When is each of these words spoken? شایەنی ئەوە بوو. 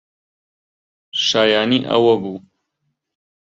شایەنی 1.25 1.87
ئەوە 1.89 2.13
بوو. 2.21 2.35